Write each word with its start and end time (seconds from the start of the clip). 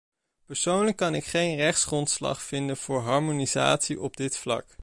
Persoonlijk 0.45 0.97
kan 0.97 1.15
ik 1.15 1.25
geen 1.25 1.55
rechtsgrondslag 1.55 2.41
vinden 2.41 2.77
voor 2.77 3.01
harmonisatie 3.01 3.99
op 4.01 4.17
dit 4.17 4.37
vlak. 4.37 4.65